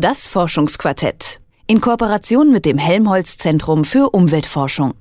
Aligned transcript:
Das 0.00 0.28
Forschungsquartett. 0.28 1.42
In 1.66 1.82
Kooperation 1.82 2.50
mit 2.50 2.64
dem 2.64 2.78
Helmholtz 2.78 3.36
Zentrum 3.36 3.84
für 3.84 4.08
Umweltforschung. 4.08 4.94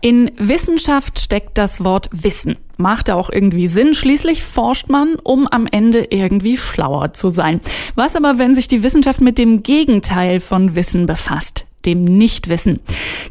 In 0.00 0.30
Wissenschaft 0.38 1.18
steckt 1.18 1.58
das 1.58 1.82
Wort 1.82 2.08
Wissen. 2.12 2.56
Macht 2.76 3.10
auch 3.10 3.30
irgendwie 3.30 3.66
Sinn. 3.66 3.94
Schließlich 3.94 4.44
forscht 4.44 4.90
man, 4.90 5.16
um 5.24 5.48
am 5.48 5.66
Ende 5.66 6.06
irgendwie 6.10 6.56
schlauer 6.56 7.14
zu 7.14 7.30
sein. 7.30 7.60
Was 7.96 8.14
aber, 8.14 8.38
wenn 8.38 8.54
sich 8.54 8.68
die 8.68 8.84
Wissenschaft 8.84 9.20
mit 9.20 9.38
dem 9.38 9.64
Gegenteil 9.64 10.38
von 10.38 10.76
Wissen 10.76 11.06
befasst? 11.06 11.66
Dem 11.84 12.04
Nichtwissen. 12.04 12.78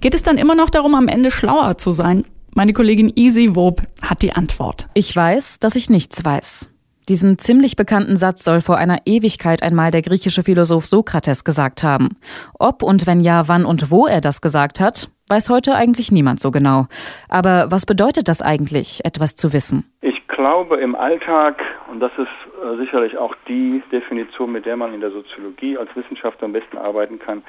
Geht 0.02 0.14
es 0.14 0.24
dann 0.24 0.38
immer 0.38 0.55
noch 0.55 0.70
darum, 0.70 0.94
am 0.94 1.08
Ende 1.08 1.32
schlauer 1.32 1.78
zu 1.78 1.94
sein? 1.94 2.26
Meine 2.54 2.74
Kollegin 2.74 3.14
Easy 3.16 3.55
Wob 3.55 3.82
hat 4.02 4.24
die 4.24 4.34
Antwort. 4.34 4.89
Ich 4.94 5.16
weiß, 5.16 5.60
dass 5.62 5.78
ich 5.78 5.89
nichts 5.89 6.26
weiß. 6.26 6.68
Diesen 7.10 7.39
ziemlich 7.39 7.78
bekannten 7.78 8.18
Satz 8.18 8.44
soll 8.44 8.60
vor 8.60 8.78
einer 8.78 8.98
Ewigkeit 9.05 9.64
einmal 9.64 9.92
der 9.92 10.02
griechische 10.02 10.44
Philosoph 10.44 10.86
Sokrates 10.86 11.45
gesagt 11.45 11.81
haben. 11.81 12.18
Ob 12.59 12.84
und 12.84 13.08
wenn 13.08 13.22
ja, 13.22 13.48
wann 13.48 13.66
und 13.66 13.90
wo 13.91 14.08
er 14.08 14.20
das 14.20 14.41
gesagt 14.41 14.81
hat, 14.81 15.09
weiß 15.30 15.50
heute 15.50 15.76
eigentlich 15.76 16.12
niemand 16.12 16.41
so 16.41 16.52
genau. 16.52 16.88
Aber 17.30 17.72
was 17.72 17.86
bedeutet 17.86 18.28
das 18.28 18.41
eigentlich, 18.41 19.05
etwas 19.05 19.38
zu 19.38 19.54
wissen? 19.54 19.86
Ich 20.02 20.28
glaube 20.28 20.78
im 20.78 20.95
Alltag, 20.95 21.64
und 21.90 22.02
das 22.02 22.12
ist 22.17 22.28
äh, 22.28 22.78
sicherlich 22.78 23.17
auch 23.17 23.36
die 23.48 23.81
Definition, 23.92 24.52
mit 24.52 24.66
der 24.66 24.76
man 24.76 24.94
in 24.94 25.00
der 25.00 25.12
Soziologie 25.12 25.78
als 25.78 25.89
Wissenschaftler 25.95 26.45
am 26.45 26.53
besten 26.53 26.78
arbeiten 26.78 27.20
kann, 27.20 27.42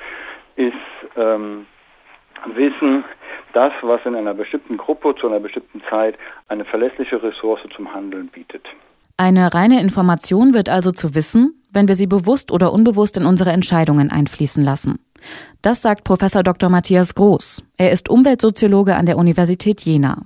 ist 0.54 0.74
ähm, 1.16 1.66
Wissen 2.54 3.04
das, 3.52 3.72
was 3.82 4.00
in 4.04 4.14
einer 4.14 4.34
bestimmten 4.34 4.76
Gruppe 4.76 5.16
zu 5.16 5.26
einer 5.26 5.40
bestimmten 5.40 5.82
Zeit 5.90 6.16
eine 6.46 6.64
verlässliche 6.64 7.20
Ressource 7.20 7.60
zum 7.74 7.92
Handeln 7.92 8.28
bietet. 8.28 8.62
Eine 9.20 9.52
reine 9.52 9.80
Information 9.80 10.54
wird 10.54 10.68
also 10.68 10.92
zu 10.92 11.16
wissen, 11.16 11.60
wenn 11.72 11.88
wir 11.88 11.96
sie 11.96 12.06
bewusst 12.06 12.52
oder 12.52 12.72
unbewusst 12.72 13.16
in 13.16 13.26
unsere 13.26 13.50
Entscheidungen 13.50 14.12
einfließen 14.12 14.62
lassen. 14.62 15.00
Das 15.60 15.82
sagt 15.82 16.04
Professor 16.04 16.44
Dr. 16.44 16.70
Matthias 16.70 17.16
Groß. 17.16 17.64
Er 17.78 17.90
ist 17.90 18.08
Umweltsoziologe 18.08 18.94
an 18.94 19.06
der 19.06 19.18
Universität 19.18 19.80
Jena. 19.80 20.22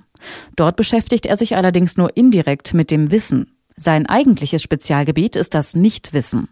Dort 0.55 0.75
beschäftigt 0.75 1.25
er 1.25 1.37
sich 1.37 1.55
allerdings 1.55 1.97
nur 1.97 2.15
indirekt 2.15 2.75
mit 2.75 2.91
dem 2.91 3.09
Wissen. 3.09 3.57
Sein 3.75 4.05
eigentliches 4.05 4.61
Spezialgebiet 4.61 5.35
ist 5.35 5.55
das 5.55 5.75
Nichtwissen. 5.75 6.47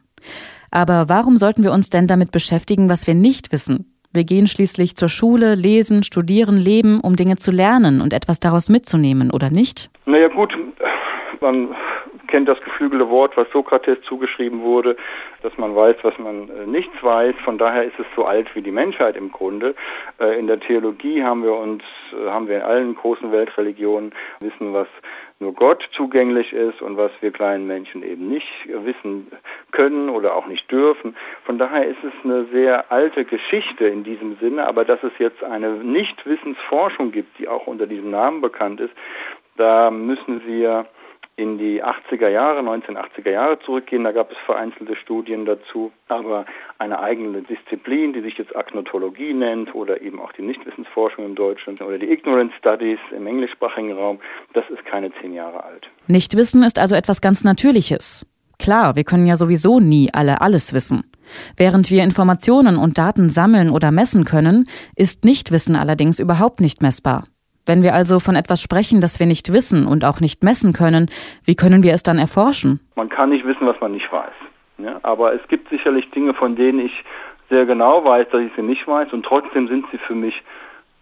Aber 0.71 1.09
warum 1.09 1.37
sollten 1.37 1.61
wir 1.61 1.71
uns 1.71 1.91
denn 1.91 2.07
damit 2.07 2.31
beschäftigen, 2.31 2.89
was 2.89 3.05
wir 3.05 3.13
nicht 3.13 3.51
wissen? 3.51 3.93
Wir 4.13 4.23
gehen 4.23 4.47
schließlich 4.47 4.95
zur 4.95 5.09
Schule, 5.09 5.53
lesen, 5.53 6.01
studieren, 6.01 6.57
leben, 6.57 7.01
um 7.01 7.15
Dinge 7.15 7.37
zu 7.37 7.51
lernen 7.51 8.01
und 8.01 8.13
etwas 8.13 8.39
daraus 8.39 8.67
mitzunehmen, 8.67 9.29
oder 9.29 9.51
nicht? 9.51 9.91
Naja 10.07 10.27
gut, 10.27 10.57
man 11.39 11.69
kennt 12.31 12.49
das 12.49 12.59
geflügelte 12.61 13.09
Wort, 13.09 13.37
was 13.37 13.49
Sokrates 13.51 14.01
zugeschrieben 14.07 14.61
wurde, 14.61 14.95
dass 15.43 15.55
man 15.57 15.75
weiß, 15.75 15.97
was 16.01 16.17
man 16.17 16.49
äh, 16.49 16.65
nichts 16.65 16.95
weiß. 17.01 17.35
Von 17.43 17.57
daher 17.57 17.83
ist 17.83 17.99
es 17.99 18.05
so 18.15 18.25
alt 18.25 18.47
wie 18.55 18.61
die 18.61 18.71
Menschheit 18.71 19.15
im 19.17 19.31
Grunde. 19.31 19.75
Äh, 20.19 20.39
in 20.39 20.47
der 20.47 20.59
Theologie 20.59 21.23
haben 21.23 21.43
wir 21.43 21.53
uns, 21.53 21.83
äh, 22.13 22.29
haben 22.29 22.47
wir 22.47 22.57
in 22.57 22.61
allen 22.63 22.95
großen 22.95 23.31
Weltreligionen 23.31 24.13
wissen, 24.39 24.73
was 24.73 24.87
nur 25.39 25.53
Gott 25.53 25.89
zugänglich 25.95 26.53
ist 26.53 26.81
und 26.81 26.97
was 26.97 27.11
wir 27.19 27.31
kleinen 27.31 27.67
Menschen 27.67 28.03
eben 28.03 28.29
nicht 28.29 28.47
wissen 28.67 29.31
können 29.71 30.09
oder 30.09 30.35
auch 30.35 30.45
nicht 30.45 30.71
dürfen. 30.71 31.17
Von 31.45 31.57
daher 31.57 31.85
ist 31.85 32.03
es 32.03 32.13
eine 32.23 32.45
sehr 32.45 32.91
alte 32.91 33.25
Geschichte 33.25 33.87
in 33.87 34.03
diesem 34.03 34.37
Sinne, 34.37 34.67
aber 34.67 34.85
dass 34.85 35.03
es 35.03 35.13
jetzt 35.17 35.43
eine 35.43 35.71
Nichtwissensforschung 35.71 37.11
gibt, 37.11 37.39
die 37.39 37.47
auch 37.47 37.65
unter 37.65 37.87
diesem 37.87 38.11
Namen 38.11 38.39
bekannt 38.39 38.79
ist, 38.79 38.93
da 39.57 39.89
müssen 39.89 40.45
wir 40.45 40.85
in 41.41 41.57
die 41.57 41.83
80er 41.83 42.27
Jahre, 42.27 42.59
1980er 42.59 43.31
Jahre 43.31 43.59
zurückgehen. 43.65 44.03
Da 44.03 44.11
gab 44.11 44.31
es 44.31 44.37
vereinzelte 44.45 44.95
Studien 44.95 45.45
dazu. 45.45 45.91
Aber 46.07 46.45
eine 46.77 46.99
eigene 46.99 47.41
Disziplin, 47.41 48.13
die 48.13 48.21
sich 48.21 48.37
jetzt 48.37 48.55
Agnotologie 48.55 49.33
nennt 49.33 49.73
oder 49.73 50.01
eben 50.01 50.21
auch 50.21 50.31
die 50.33 50.43
Nichtwissensforschung 50.43 51.25
im 51.25 51.33
Deutschen 51.35 51.77
oder 51.79 51.97
die 51.97 52.11
Ignorance 52.11 52.53
Studies 52.59 52.99
im 53.15 53.25
englischsprachigen 53.25 53.93
Raum, 53.93 54.19
das 54.53 54.65
ist 54.69 54.85
keine 54.85 55.11
zehn 55.19 55.33
Jahre 55.33 55.63
alt. 55.63 55.89
Nichtwissen 56.05 56.61
ist 56.61 56.77
also 56.77 56.93
etwas 56.93 57.21
ganz 57.21 57.43
Natürliches. 57.43 58.23
Klar, 58.59 58.95
wir 58.95 59.03
können 59.03 59.25
ja 59.25 59.35
sowieso 59.35 59.79
nie 59.79 60.09
alle 60.13 60.41
alles 60.41 60.73
wissen. 60.73 61.03
Während 61.57 61.89
wir 61.89 62.03
Informationen 62.03 62.77
und 62.77 62.99
Daten 62.99 63.31
sammeln 63.31 63.71
oder 63.71 63.91
messen 63.91 64.25
können, 64.25 64.67
ist 64.95 65.25
Nichtwissen 65.25 65.75
allerdings 65.75 66.19
überhaupt 66.19 66.61
nicht 66.61 66.83
messbar. 66.83 67.23
Wenn 67.65 67.83
wir 67.83 67.93
also 67.93 68.19
von 68.19 68.35
etwas 68.35 68.61
sprechen, 68.61 69.01
das 69.01 69.19
wir 69.19 69.27
nicht 69.27 69.53
wissen 69.53 69.85
und 69.85 70.03
auch 70.03 70.19
nicht 70.19 70.43
messen 70.43 70.73
können, 70.73 71.09
wie 71.43 71.55
können 71.55 71.83
wir 71.83 71.93
es 71.93 72.03
dann 72.03 72.17
erforschen? 72.17 72.79
Man 72.95 73.09
kann 73.09 73.29
nicht 73.29 73.45
wissen, 73.45 73.67
was 73.67 73.79
man 73.79 73.91
nicht 73.91 74.11
weiß. 74.11 74.33
Ja, 74.79 74.99
aber 75.03 75.33
es 75.33 75.41
gibt 75.47 75.69
sicherlich 75.69 76.09
Dinge, 76.11 76.33
von 76.33 76.55
denen 76.55 76.79
ich 76.79 77.03
sehr 77.49 77.65
genau 77.65 78.03
weiß, 78.03 78.27
dass 78.31 78.41
ich 78.41 78.51
sie 78.55 78.63
nicht 78.63 78.87
weiß 78.87 79.13
und 79.13 79.23
trotzdem 79.23 79.67
sind 79.67 79.85
sie 79.91 79.99
für 79.99 80.15
mich 80.15 80.41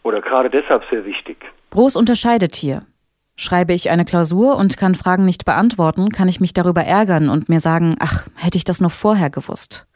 oder 0.04 0.22
gerade 0.22 0.50
deshalb 0.50 0.84
sehr 0.90 1.06
wichtig. 1.06 1.38
Groß 1.70 1.96
unterscheidet 1.96 2.56
hier. 2.56 2.84
Schreibe 3.38 3.74
ich 3.74 3.90
eine 3.90 4.04
Klausur 4.04 4.58
und 4.58 4.76
kann 4.76 4.96
Fragen 4.96 5.24
nicht 5.24 5.46
beantworten, 5.46 6.10
kann 6.10 6.28
ich 6.28 6.42
mich 6.42 6.54
darüber 6.54 6.84
ärgern 6.84 7.30
und 7.30 7.48
mir 7.48 7.62
sagen, 7.62 7.96
ach, 8.00 8.26
hätte 8.36 8.58
ich 8.58 8.66
das 8.66 8.82
noch 8.82 8.92
vorher 8.92 9.30
gewusst. 9.30 9.88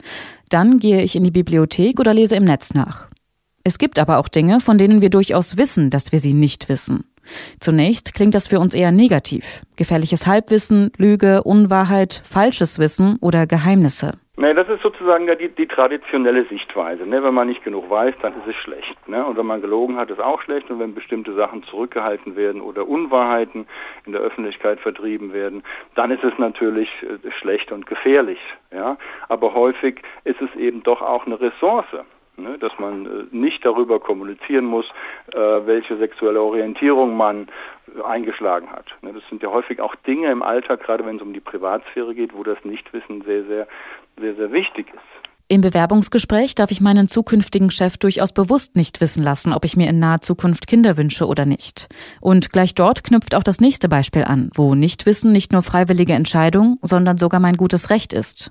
Dann 0.50 0.79
gehe 0.79 1.02
ich 1.02 1.18
in 1.18 1.25
die 1.25 1.31
Bibliothek 1.31 2.00
oder 2.00 2.13
lese 2.13 2.38
im 2.38 2.46
Netz 2.46 2.73
nach. 2.73 3.09
Es 3.66 3.78
gibt 3.78 3.97
aber 3.97 4.18
auch 4.18 4.28
Dinge, 4.28 4.59
von 4.59 4.78
denen 4.78 5.01
wir 5.01 5.09
durchaus 5.09 5.57
wissen, 5.57 5.90
dass 5.90 6.12
wir 6.12 6.19
sie 6.19 6.34
nicht 6.34 6.68
wissen. 6.68 7.06
Zunächst 7.62 8.13
klingt 8.13 8.35
das 8.35 8.50
für 8.50 8.59
uns 8.59 8.74
eher 8.74 8.91
negativ. 8.91 9.62
Gefährliches 9.78 10.28
Halbwissen, 10.28 10.91
Lüge, 10.97 11.44
Unwahrheit, 11.44 12.22
falsches 12.29 12.78
Wissen 12.78 13.18
oder 13.22 13.47
Geheimnisse. 13.47 14.19
Nee, 14.35 14.53
das 14.53 14.68
ist 14.68 14.81
sozusagen 14.81 15.28
die, 15.40 15.47
die 15.47 15.68
traditionelle 15.68 16.44
Sichtweise. 16.46 17.06
Ne? 17.06 17.23
Wenn 17.23 17.34
man 17.35 17.47
nicht 17.47 17.63
genug 17.63 17.90
weiß, 17.90 18.16
dann 18.22 18.34
ist 18.34 18.47
es 18.50 18.56
schlecht. 18.56 19.07
Ne? 19.07 19.23
Und 19.23 19.38
wenn 19.38 19.46
man 19.46 19.62
gelogen 19.62 19.96
hat, 19.96 20.09
ist 20.09 20.19
auch 20.19 20.41
schlecht. 20.41 20.69
Und 20.69 20.79
wenn 20.79 20.94
bestimmte 20.94 21.34
Sachen 21.34 21.63
zurückgehalten 21.63 22.35
werden 22.35 22.59
oder 22.59 22.85
Unwahrheiten 22.85 23.66
in 24.06 24.12
der 24.12 24.22
Öffentlichkeit 24.22 24.81
vertrieben 24.81 25.31
werden, 25.31 25.63
dann 25.96 26.12
ist 26.12 26.23
es 26.23 26.34
natürlich 26.38 26.90
äh, 27.03 27.31
schlecht 27.40 27.72
und 27.72 27.85
gefährlich. 27.85 28.40
Ja? 28.73 28.97
Aber 29.29 29.53
häufig 29.53 30.02
ist 30.25 30.41
es 30.41 30.53
eben 30.59 30.84
doch 30.84 31.02
auch 31.02 31.25
eine 31.25 31.40
Ressource. 31.40 31.85
Ne, 32.36 32.58
dass 32.58 32.72
man 32.80 33.06
äh, 33.06 33.10
nicht 33.30 33.64
darüber 33.64 34.00
kommunizieren 34.00 34.66
muss, 34.66 34.86
äh, 35.34 35.38
welche 35.38 35.98
sexuelle 35.98 36.42
Orientierung 36.42 37.16
man 37.16 37.48
äh, 37.96 38.02
eingeschlagen 38.02 38.72
hat. 38.72 38.86
Ne, 39.04 39.14
das 39.14 39.22
sind 39.30 39.44
ja 39.44 39.52
häufig 39.52 39.80
auch 39.80 39.94
Dinge 39.94 40.32
im 40.32 40.42
Alltag, 40.42 40.82
gerade 40.82 41.06
wenn 41.06 41.18
es 41.18 41.22
um 41.22 41.34
die 41.34 41.40
Privatsphäre 41.40 42.16
geht, 42.16 42.34
wo 42.34 42.44
das 42.44 42.58
Nichtwissen 42.64 43.22
sehr, 43.22 43.44
sehr, 43.46 43.68
sehr, 44.18 44.34
sehr 44.34 44.52
wichtig 44.52 44.88
ist. 44.88 45.24
Im 45.48 45.62
Bewerbungsgespräch 45.62 46.56
darf 46.56 46.72
ich 46.72 46.82
meinen 46.82 47.08
zukünftigen 47.08 47.70
Chef 47.70 47.98
durchaus 47.98 48.32
bewusst 48.32 48.76
nicht 48.76 49.02
wissen 49.02 49.22
lassen, 49.22 49.54
ob 49.54 49.66
ich 49.66 49.78
mir 49.78 49.88
in 49.88 50.00
naher 50.00 50.22
Zukunft 50.22 50.66
Kinder 50.66 50.98
wünsche 50.98 51.28
oder 51.28 51.46
nicht. 51.46 51.90
Und 52.22 52.52
gleich 52.52 52.74
dort 52.74 53.04
knüpft 53.04 53.36
auch 53.36 53.44
das 53.44 53.62
nächste 53.62 53.90
Beispiel 53.90 54.24
an, 54.24 54.50
wo 54.56 54.74
Nichtwissen 54.74 55.32
nicht 55.32 55.52
nur 55.52 55.62
freiwillige 55.62 56.14
Entscheidung, 56.14 56.80
sondern 56.82 57.20
sogar 57.20 57.40
mein 57.40 57.58
gutes 57.58 57.92
Recht 57.92 58.14
ist. 58.14 58.50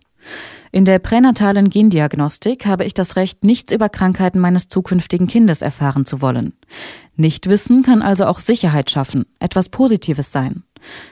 In 0.75 0.87
der 0.87 0.99
pränatalen 0.99 1.69
Gendiagnostik 1.69 2.65
habe 2.65 2.85
ich 2.85 2.95
das 2.95 3.17
Recht, 3.17 3.45
nichts 3.45 3.73
über 3.73 3.91
Krankheiten 3.91 4.39
meines 4.39 4.69
zukünftigen 4.69 5.27
Kindes 5.27 5.61
erfahren 5.61 6.07
zu 6.07 6.23
wollen. 6.23 6.55
Nichtwissen 7.15 7.83
kann 7.83 8.01
also 8.01 8.25
auch 8.25 8.39
Sicherheit 8.39 8.91
schaffen, 8.91 9.27
etwas 9.39 9.69
Positives 9.69 10.33
sein. 10.33 10.63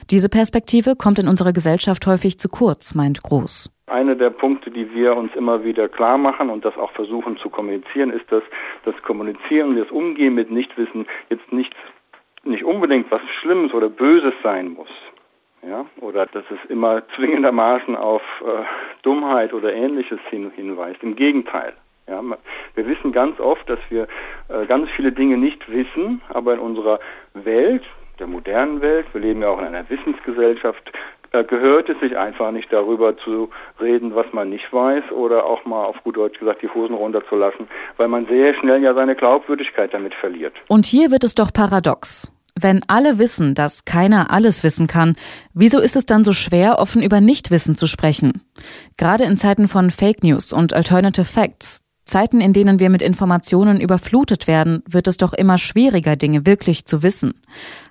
Diese 0.09 0.29
Perspektive 0.29 0.95
kommt 0.95 1.19
in 1.19 1.27
unserer 1.27 1.53
Gesellschaft 1.53 2.05
häufig 2.07 2.39
zu 2.39 2.49
kurz, 2.49 2.95
meint 2.95 3.21
Groß. 3.21 3.69
Eine 3.85 4.15
der 4.15 4.31
Punkte, 4.31 4.71
die 4.71 4.91
wir 4.93 5.15
uns 5.15 5.31
immer 5.35 5.63
wieder 5.63 5.87
klar 5.89 6.17
machen 6.17 6.49
und 6.49 6.65
das 6.65 6.75
auch 6.77 6.91
versuchen 6.93 7.37
zu 7.37 7.49
kommunizieren, 7.49 8.09
ist, 8.09 8.31
dass 8.31 8.43
das 8.85 8.95
Kommunizieren, 9.03 9.75
das 9.75 9.91
Umgehen 9.91 10.33
mit 10.33 10.49
Nichtwissen 10.49 11.05
jetzt 11.29 11.51
nicht, 11.51 11.73
nicht 12.43 12.63
unbedingt 12.63 13.11
was 13.11 13.21
Schlimmes 13.41 13.73
oder 13.73 13.89
Böses 13.89 14.33
sein 14.43 14.73
muss 14.73 14.89
ja, 15.67 15.85
oder 15.99 16.25
dass 16.25 16.43
es 16.49 16.69
immer 16.69 17.03
zwingendermaßen 17.15 17.95
auf 17.95 18.21
äh, 18.41 18.63
Dummheit 19.03 19.53
oder 19.53 19.73
ähnliches 19.73 20.19
hin, 20.29 20.51
hinweist. 20.55 21.03
Im 21.03 21.15
Gegenteil. 21.15 21.73
Ja, 22.07 22.21
wir 22.75 22.87
wissen 22.87 23.11
ganz 23.11 23.39
oft, 23.39 23.69
dass 23.69 23.79
wir 23.89 24.07
äh, 24.49 24.65
ganz 24.65 24.89
viele 24.95 25.11
Dinge 25.11 25.37
nicht 25.37 25.71
wissen, 25.71 26.21
aber 26.29 26.55
in 26.55 26.59
unserer 26.59 26.99
Welt, 27.33 27.83
der 28.19 28.27
modernen 28.27 28.81
Welt, 28.81 29.05
wir 29.13 29.21
leben 29.21 29.41
ja 29.41 29.49
auch 29.49 29.59
in 29.59 29.65
einer 29.65 29.89
Wissensgesellschaft, 29.89 30.91
äh, 31.31 31.45
gehört 31.45 31.87
es 31.87 31.99
sich 31.99 32.17
einfach 32.17 32.51
nicht 32.51 32.73
darüber 32.73 33.15
zu 33.17 33.49
reden, 33.79 34.13
was 34.15 34.25
man 34.33 34.49
nicht 34.49 34.73
weiß 34.73 35.11
oder 35.11 35.45
auch 35.45 35.63
mal 35.63 35.85
auf 35.85 36.03
gut 36.03 36.17
Deutsch 36.17 36.39
gesagt 36.39 36.61
die 36.61 36.67
Hosen 36.67 36.95
runterzulassen, 36.95 37.69
weil 37.95 38.09
man 38.09 38.25
sehr 38.25 38.53
schnell 38.55 38.83
ja 38.83 38.93
seine 38.93 39.15
Glaubwürdigkeit 39.15 39.93
damit 39.93 40.13
verliert. 40.13 40.53
Und 40.67 40.85
hier 40.85 41.11
wird 41.11 41.23
es 41.23 41.35
doch 41.35 41.53
paradox. 41.53 42.29
Wenn 42.59 42.81
alle 42.87 43.17
wissen, 43.17 43.55
dass 43.55 43.85
keiner 43.85 44.31
alles 44.31 44.63
wissen 44.63 44.87
kann, 44.87 45.15
wieso 45.53 45.79
ist 45.79 45.95
es 45.95 46.05
dann 46.05 46.25
so 46.25 46.33
schwer, 46.33 46.79
offen 46.79 47.01
über 47.01 47.21
Nichtwissen 47.21 47.75
zu 47.75 47.87
sprechen? 47.87 48.41
Gerade 48.97 49.23
in 49.23 49.37
Zeiten 49.37 49.67
von 49.67 49.89
Fake 49.89 50.23
News 50.23 50.51
und 50.51 50.73
Alternative 50.73 51.25
Facts, 51.25 51.81
Zeiten, 52.05 52.41
in 52.41 52.53
denen 52.53 52.79
wir 52.79 52.89
mit 52.89 53.01
Informationen 53.01 53.79
überflutet 53.79 54.47
werden, 54.47 54.83
wird 54.89 55.07
es 55.07 55.17
doch 55.17 55.33
immer 55.33 55.57
schwieriger, 55.57 56.15
Dinge 56.15 56.45
wirklich 56.45 56.85
zu 56.85 57.03
wissen. 57.03 57.33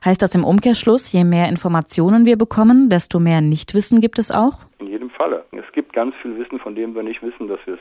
Heißt 0.04 0.20
das 0.20 0.34
im 0.34 0.44
Umkehrschluss, 0.44 1.12
je 1.12 1.24
mehr 1.24 1.48
Informationen 1.48 2.26
wir 2.26 2.36
bekommen, 2.36 2.90
desto 2.90 3.20
mehr 3.20 3.40
Nichtwissen 3.40 4.00
gibt 4.00 4.18
es 4.18 4.30
auch? 4.30 4.64
In 4.78 4.88
jedem 4.88 5.10
Falle. 5.10 5.44
Es 5.52 5.72
gibt 5.72 5.92
ganz 5.92 6.14
viel 6.22 6.36
Wissen, 6.38 6.58
von 6.58 6.74
dem 6.74 6.94
wir 6.94 7.02
nicht 7.02 7.22
wissen, 7.22 7.48
dass 7.48 7.60
wir 7.66 7.74
es 7.74 7.80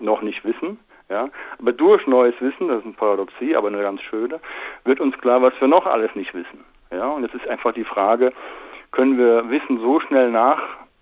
noch 0.00 0.22
nicht 0.22 0.44
wissen. 0.44 0.78
Ja? 1.08 1.28
Aber 1.58 1.72
durch 1.72 2.06
neues 2.06 2.34
Wissen, 2.40 2.68
das 2.68 2.78
ist 2.78 2.84
eine 2.84 2.94
Paradoxie, 2.94 3.56
aber 3.56 3.68
eine 3.68 3.80
ganz 3.80 4.02
schöne, 4.02 4.40
wird 4.84 5.00
uns 5.00 5.16
klar, 5.18 5.42
was 5.42 5.52
wir 5.60 5.68
noch 5.68 5.86
alles 5.86 6.14
nicht 6.14 6.34
wissen. 6.34 6.64
Ja? 6.90 7.08
Und 7.08 7.24
es 7.24 7.34
ist 7.34 7.48
einfach 7.48 7.72
die 7.72 7.84
Frage, 7.84 8.32
können 8.90 9.18
wir 9.18 9.48
Wissen 9.50 9.80
so 9.80 10.00
schnell 10.00 10.30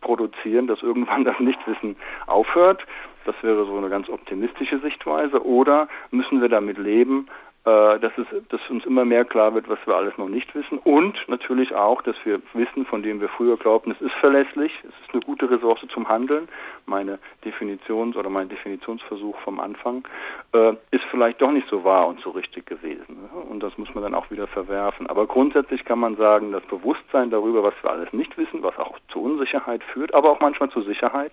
nachproduzieren, 0.07 0.67
dass 0.67 0.83
irgendwann 0.83 1.25
das 1.25 1.39
Nichtwissen 1.41 1.97
aufhört? 2.27 2.87
Das 3.25 3.35
wäre 3.43 3.67
so 3.67 3.77
eine 3.77 3.89
ganz 3.89 4.09
optimistische 4.09 4.79
Sichtweise. 4.79 5.45
Oder 5.45 5.89
müssen 6.11 6.41
wir 6.41 6.49
damit 6.49 6.79
leben, 6.79 7.27
dass, 7.67 8.13
es, 8.17 8.27
dass 8.49 8.61
uns 8.71 8.85
immer 8.85 9.05
mehr 9.05 9.25
klar 9.25 9.53
wird, 9.55 9.69
was 9.69 9.79
wir 9.87 9.97
alles 9.97 10.17
noch 10.19 10.29
nicht 10.29 10.55
wissen 10.55 10.79
und 10.79 11.17
natürlich 11.27 11.75
auch, 11.75 12.01
dass 12.01 12.15
wir 12.25 12.41
wissen, 12.55 12.87
von 12.87 13.03
dem 13.03 13.21
wir 13.21 13.29
früher 13.29 13.57
glaubten, 13.57 13.91
es 13.91 14.01
ist 14.01 14.15
verlässlich, 14.21 14.73
es 14.83 14.95
ist 15.05 15.13
eine 15.13 15.23
gute 15.23 15.51
Ressource 15.51 15.81
zum 15.93 16.09
Handeln. 16.09 16.49
Meine 16.87 17.19
Definitions- 17.45 18.17
oder 18.17 18.31
mein 18.31 18.49
Definitionsversuch 18.49 19.37
vom 19.41 19.59
Anfang 19.59 20.07
äh, 20.53 20.75
ist 20.93 21.03
vielleicht 21.11 21.43
doch 21.43 21.51
nicht 21.51 21.69
so 21.69 21.83
wahr 21.83 22.07
und 22.07 22.21
so 22.21 22.31
richtig 22.31 22.67
gewesen. 22.67 23.29
Und 23.51 23.61
das 23.65 23.77
muss 23.79 23.93
man 23.95 24.05
dann 24.05 24.15
auch 24.15 24.31
wieder 24.31 24.47
verwerfen. 24.47 25.09
Aber 25.09 25.27
grundsätzlich 25.27 25.85
kann 25.85 25.99
man 25.99 26.17
sagen, 26.17 26.53
das 26.53 26.63
Bewusstsein 26.65 27.31
darüber, 27.31 27.65
was 27.65 27.75
wir 27.83 27.91
alles 27.91 28.13
nicht 28.13 28.39
wissen, 28.39 28.63
was 28.63 28.79
auch 28.79 28.99
zu 29.09 29.21
Unsicherheit 29.21 29.83
führt, 29.83 30.15
aber 30.15 30.31
auch 30.31 30.41
manchmal 30.41 30.71
zu 30.71 30.83
Sicherheit, 30.83 31.33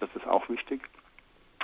das 0.00 0.10
ist 0.14 0.26
auch 0.28 0.48
wichtig, 0.50 0.82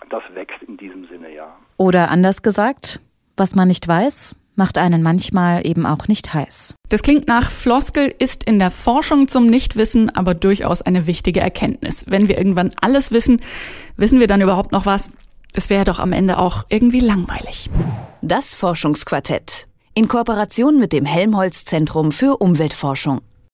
das 0.09 0.23
wächst 0.33 0.63
in 0.63 0.77
diesem 0.77 1.07
Sinne 1.07 1.35
ja. 1.35 1.55
Oder 1.77 2.11
anders 2.11 2.43
gesagt, 2.43 3.01
was 3.37 3.55
man 3.55 3.69
nicht 3.69 3.87
weiß, 3.87 4.35
macht 4.57 4.79
einen 4.79 5.03
manchmal 5.03 5.67
eben 5.67 5.87
auch 5.87 6.09
nicht 6.09 6.33
heiß. 6.33 6.75
Das 6.89 7.03
klingt 7.03 7.29
nach 7.29 7.51
Floskel, 7.51 8.15
ist 8.19 8.45
in 8.45 8.59
der 8.59 8.71
Forschung 8.71 9.29
zum 9.29 9.47
Nichtwissen 9.47 10.11
aber 10.11 10.35
durchaus 10.35 10.83
eine 10.83 11.07
wichtige 11.07 11.41
Erkenntnis. 11.41 12.05
Wenn 12.07 12.29
wir 12.29 12.39
irgendwann 12.39 12.73
alles 12.81 13.13
wissen, 13.13 13.41
wissen 13.97 14.21
wir 14.21 14.27
dann 14.27 14.41
überhaupt 14.41 14.73
noch 14.73 14.87
was? 14.87 15.11
Es 15.53 15.71
wäre 15.71 15.85
doch 15.85 16.01
am 16.01 16.13
Ende 16.13 16.39
auch 16.39 16.65
irgendwie 16.69 17.01
langweilig. 17.01 17.71
Das 18.23 18.55
Forschungsquartett. 18.55 19.69
In 19.95 20.09
Kooperation 20.09 20.79
mit 20.79 20.93
dem 20.93 21.07
Helmholtz 21.07 21.65
Zentrum 21.65 22.13
für 22.13 22.37
Umweltforschung. 22.39 23.23